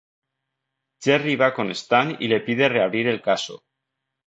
[1.07, 3.63] Jerry va con Stan y le pide reabrir el caso.